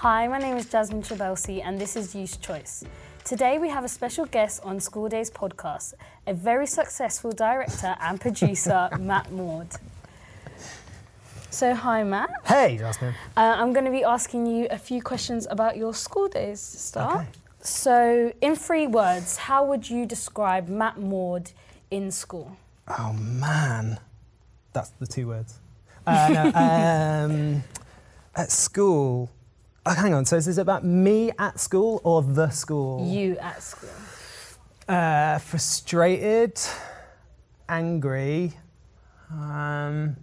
[0.00, 2.84] Hi, my name is Jasmine Chabelsi, and this is Youth Choice.
[3.22, 5.92] Today we have a special guest on School Days podcast,
[6.26, 9.68] a very successful director and producer, Matt Maud.
[11.50, 12.30] So, hi, Matt.
[12.46, 13.14] Hey, Jasmine.
[13.36, 16.78] Uh, I'm going to be asking you a few questions about your school days to
[16.78, 17.16] start.
[17.16, 17.28] Okay.
[17.60, 21.50] So, in three words, how would you describe Matt Maud
[21.90, 22.56] in school?
[22.88, 24.00] Oh man,
[24.72, 25.58] that's the two words.
[26.06, 26.44] Uh, no,
[27.34, 27.62] um,
[28.34, 29.28] at school.
[29.86, 30.26] Oh, hang on.
[30.26, 33.06] So is this about me at school or the school?
[33.06, 33.90] You at school.
[34.86, 36.60] Uh, frustrated,
[37.68, 38.52] angry,
[39.30, 40.16] um,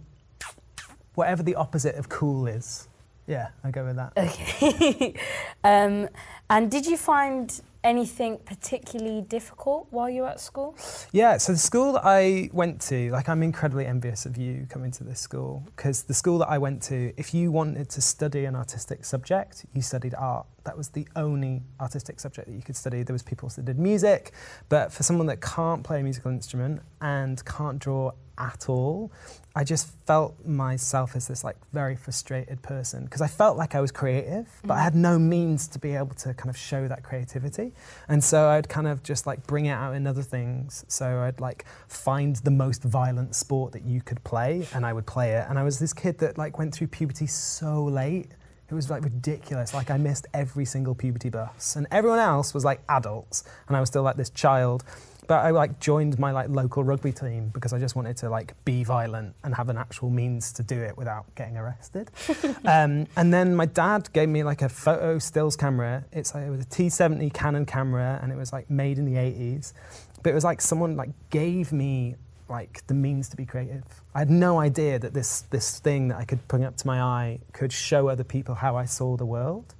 [1.14, 2.86] whatever the opposite of cool is.
[3.26, 4.12] Yeah, I go with that.
[4.16, 5.14] Okay.
[5.64, 6.08] um,
[6.48, 10.76] and did you find anything particularly difficult while you were at school?
[11.12, 14.90] Yeah, so the school that I went to, like I'm incredibly envious of you coming
[14.92, 18.44] to this school because the school that I went to, if you wanted to study
[18.44, 20.46] an artistic subject, you studied art.
[20.64, 23.02] That was the only artistic subject that you could study.
[23.02, 24.32] There was people that did music,
[24.68, 29.10] but for someone that can't play a musical instrument and can't draw at all,
[29.54, 33.80] I just felt myself as this like very frustrated person because I felt like I
[33.80, 35.02] was creative, but I had mm-hmm.
[35.02, 37.72] no means to be able to kind of show that creativity.
[38.08, 40.84] And so I'd kind of just like bring it out in other things.
[40.86, 45.06] So I'd like find the most violent sport that you could play and I would
[45.06, 45.46] play it.
[45.48, 48.28] And I was this kid that like went through puberty so late.
[48.70, 49.72] It was like ridiculous.
[49.72, 53.80] Like I missed every single puberty bus, and everyone else was like adults, and I
[53.80, 54.84] was still like this child.
[55.28, 58.54] But I like joined my like local rugby team because I just wanted to like
[58.64, 62.10] be violent and have an actual means to do it without getting arrested.
[62.64, 66.02] um, and then my dad gave me like a photo stills camera.
[66.12, 69.16] It's like, it was a T70 Canon camera, and it was like made in the
[69.20, 69.74] 80s.
[70.22, 72.16] But it was like someone like gave me
[72.48, 73.84] like the means to be creative.
[74.14, 77.02] I had no idea that this this thing that I could bring up to my
[77.02, 79.74] eye could show other people how I saw the world.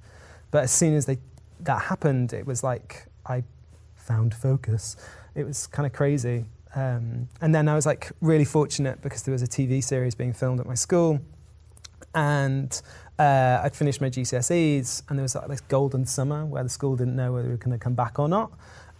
[0.51, 1.17] But as soon as they
[1.61, 3.43] that happened, it was like I
[3.95, 4.95] found focus.
[5.39, 6.45] It was kind of crazy.
[6.75, 10.33] Um, and then I was like really fortunate because there was a TV series being
[10.33, 11.19] filmed at my school,
[12.13, 12.81] and
[13.17, 16.95] uh, I'd finished my GCSEs, and there was like this golden summer where the school
[16.95, 18.51] didn't know whether we were going to come back or not,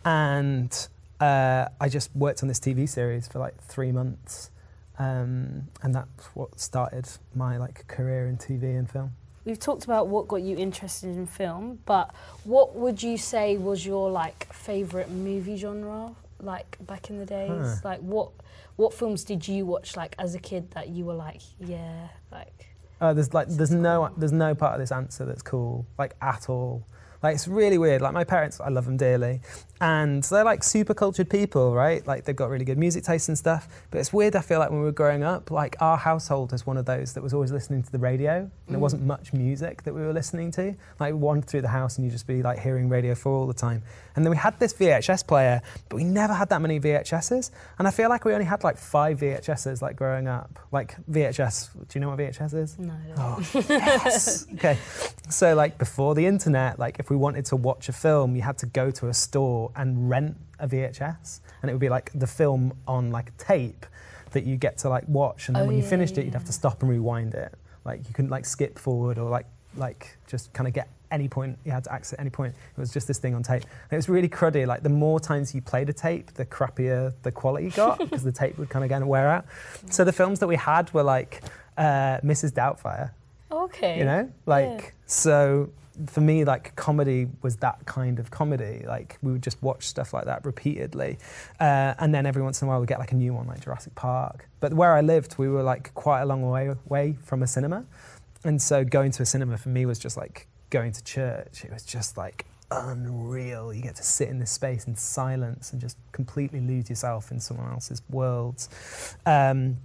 [0.06, 0.88] and
[1.20, 4.50] uh, I just worked on this TV series for like three months,
[4.98, 9.12] um, and that's what started my like career in TV and film.
[9.46, 12.14] We've talked about what got you interested in film, but
[12.46, 17.50] what would you say was your like favorite movie genre like back in the days?
[17.52, 17.76] Huh.
[17.84, 18.32] Like what
[18.76, 22.68] what films did you watch like as a kid that you were like, yeah, like
[23.02, 26.50] Uh, there's like there's no there's no part of this answer that's cool like at
[26.50, 26.84] all.
[27.22, 28.02] Like it's really weird.
[28.02, 29.41] Like my parents, I love them dearly,
[29.81, 32.06] and they're like super cultured people, right?
[32.07, 33.68] Like they've got really good music taste and stuff.
[33.91, 34.35] But it's weird.
[34.35, 37.13] I feel like when we were growing up, like our household was one of those
[37.13, 38.81] that was always listening to the radio, and there Mm.
[38.81, 40.75] wasn't much music that we were listening to.
[41.00, 43.47] Like we wandered through the house, and you'd just be like hearing Radio Four all
[43.47, 43.84] the time.
[44.16, 47.51] And then we had this VHS player, but we never had that many VHSs.
[47.78, 50.59] And I feel like we only had like five VHSs like growing up.
[50.72, 51.69] Like VHS.
[51.74, 52.78] Do you know what VHS is?
[52.80, 52.94] no.
[53.18, 54.46] Oh, yes.
[54.56, 54.78] okay.
[55.30, 58.58] So, like before the internet, like if we wanted to watch a film, you had
[58.59, 62.28] to go to a store and rent a VHS, and it would be like the
[62.28, 63.86] film on like a tape
[64.31, 66.34] that you get to like watch, and then Oh, when you yeah, finished it, you'd
[66.34, 67.53] have to stop and rewind it.
[67.86, 69.46] Like you couldn't like skip forward or like
[69.78, 72.53] like just kind of get any point you had to access at any point.
[72.78, 73.64] It was just this thing on tape.
[73.64, 74.68] And it was really cruddy.
[74.68, 78.31] Like the more times you played a tape, the crappier the quality got because the
[78.31, 79.46] tape would kind of get wear out.
[79.90, 81.42] So the films that we had were like
[81.78, 82.52] uh, Mrs.
[82.52, 83.12] Doubtfire
[83.52, 83.98] Okay.
[83.98, 85.69] you know like so
[86.08, 88.84] for me like comedy was that kind of comedy.
[88.88, 91.18] Like we would just watch stuff like that repeatedly.
[91.60, 93.62] Uh, and then every once in a while we'd get like a new one like
[93.62, 94.48] jurassic park.
[94.60, 97.86] But where i lived we were like quite a long way away from a cinema.
[98.44, 101.64] And so going to a cinema for me was just like going to church.
[101.66, 103.74] It was just like unreal.
[103.74, 107.40] You get to sit in this space in silence and just completely lose yourself in
[107.40, 108.70] someone else's worlds.
[109.26, 109.78] Um,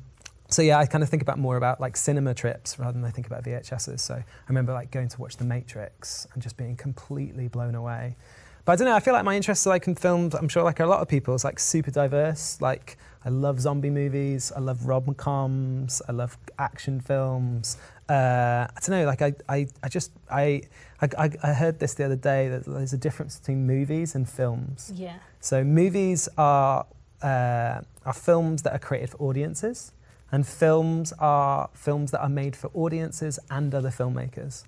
[0.54, 3.10] so yeah, I kind of think about more about like cinema trips rather than I
[3.10, 4.00] think about VHSs.
[4.00, 8.16] So I remember like going to watch The Matrix and just being completely blown away.
[8.64, 8.94] But I don't know.
[8.94, 10.34] I feel like my interests like in films.
[10.34, 12.60] I'm sure like a lot of people, it's like super diverse.
[12.60, 14.52] Like I love zombie movies.
[14.56, 16.00] I love rom coms.
[16.08, 17.76] I love action films.
[18.08, 19.04] Uh, I don't know.
[19.06, 20.62] Like I, I, I just I,
[21.02, 24.28] I, I- I heard this the other day that there's a difference between movies and
[24.28, 24.92] films.
[24.94, 25.16] Yeah.
[25.40, 26.86] So movies are
[27.22, 29.92] uh, are films that are created for audiences,
[30.32, 34.64] and films are films that are made for audiences and other filmmakers.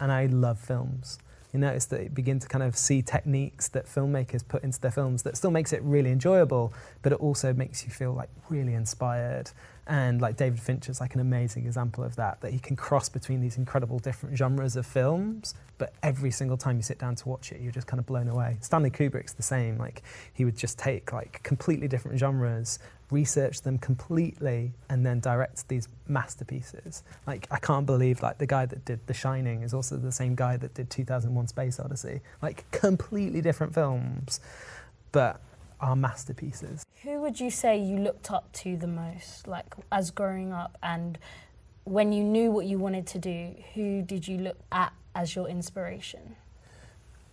[0.00, 1.18] And I love films.
[1.52, 4.90] You notice that you begin to kind of see techniques that filmmakers put into their
[4.90, 8.74] films that still makes it really enjoyable, but it also makes you feel like really
[8.74, 9.50] inspired
[9.86, 13.40] And like David Fincher's like an amazing example of that, that he can cross between
[13.40, 17.52] these incredible different genres of films, but every single time you sit down to watch
[17.52, 18.56] it, you're just kind of blown away.
[18.60, 19.76] Stanley Kubrick's the same.
[19.76, 20.02] Like
[20.32, 22.78] he would just take like completely different genres,
[23.10, 27.02] research them completely, and then direct these masterpieces.
[27.26, 30.34] Like I can't believe like the guy that did The Shining is also the same
[30.34, 32.22] guy that did 2001: Space Odyssey.
[32.40, 34.40] Like completely different films,
[35.12, 35.40] but
[35.80, 36.84] are masterpieces.
[37.02, 41.18] Who would you say you looked up to the most, like as growing up, and
[41.84, 45.48] when you knew what you wanted to do, who did you look at as your
[45.48, 46.36] inspiration?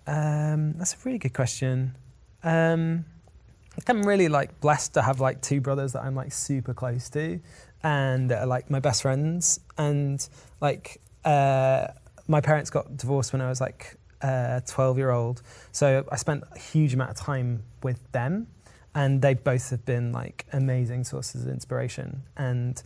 [0.08, 1.96] Um, that's a really good question.
[2.44, 3.06] Um,
[3.88, 7.40] I'm really like blessed to have like two brothers that I'm like super close to,
[7.84, 9.60] and are like my best friends.
[9.78, 10.28] And
[10.60, 11.88] like uh,
[12.28, 15.42] my parents got divorced when I was like uh, 12 year old,
[15.72, 18.48] so I spent a huge amount of time with them,
[18.96, 22.24] and they both have been like amazing sources of inspiration.
[22.38, 22.82] And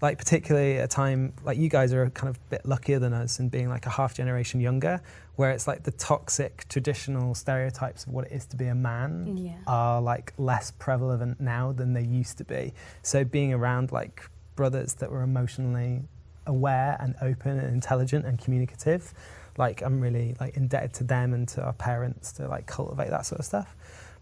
[0.00, 3.12] like particularly at a time like you guys are kind of a bit luckier than
[3.12, 5.00] us in being like a half generation younger
[5.34, 9.36] where it's like the toxic traditional stereotypes of what it is to be a man
[9.36, 9.54] Yeah.
[9.66, 14.22] are like less prevalent now than they used to be so being around like
[14.54, 16.02] brothers that were emotionally
[16.46, 19.12] aware and open and intelligent and communicative
[19.58, 23.26] like i'm really like indebted to them and to our parents to like cultivate that
[23.26, 23.74] sort of stuff.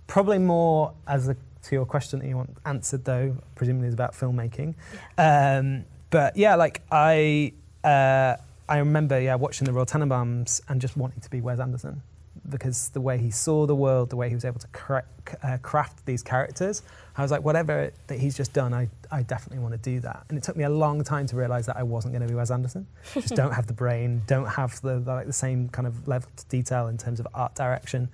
[0.07, 4.13] Probably more as a to your question that you want answered though presumably is about
[4.13, 4.75] filmmaking.
[5.19, 7.53] Um, but yeah like i
[7.85, 8.37] uh,
[8.69, 12.03] i remember yeah watching the royal tenenbaums and just wanting to be wes anderson
[12.51, 15.05] because the way he saw the world the way he was able to
[15.43, 16.83] uh, craft these characters
[17.17, 20.25] i was like whatever that he's just done I, I definitely want to do that
[20.29, 22.35] and it took me a long time to realize that i wasn't going to be
[22.35, 25.87] wes anderson just don't have the brain don't have the, the like the same kind
[25.87, 28.09] of level of detail in terms of art direction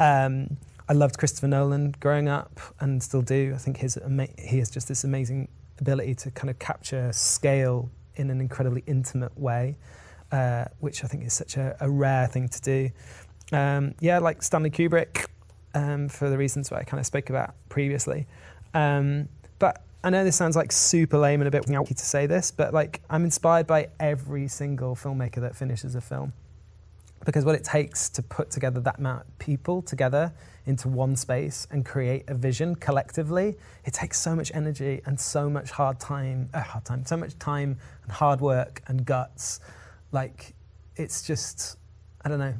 [0.00, 0.56] um,
[0.88, 3.52] I loved Christopher Nolan growing up and still do.
[3.54, 5.48] I think his ama- he has just this amazing
[5.80, 9.76] ability to kind of capture scale in an incredibly intimate way,
[10.32, 12.90] uh, which I think is such a, a rare thing to do.
[13.52, 15.26] Um, yeah, like Stanley Kubrick,
[15.74, 18.26] um, for the reasons that I kind of spoke about previously.
[18.74, 19.28] Um,
[19.58, 22.50] but I know this sounds like super lame and a bit wacky to say this,
[22.50, 26.32] but like I'm inspired by every single filmmaker that finishes a film.
[27.24, 30.32] Because what it takes to put together that amount of people together
[30.66, 35.48] into one space and create a vision collectively it takes so much energy and so
[35.48, 39.60] much hard time uh, hard time so much time and hard work and guts.
[40.12, 40.54] Like
[40.94, 41.78] it's just
[42.24, 42.54] i don't know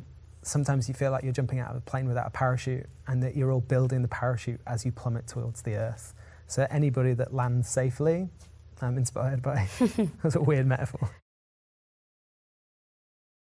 [0.48, 3.36] sometimes you feel like you're jumping out of a plane without a parachute and that
[3.36, 6.14] you're all building the parachute as you plummet towards the earth.
[6.46, 8.28] So anybody that lands safely
[8.82, 9.68] i'm inspired by
[10.22, 11.10] that's a weird metaphor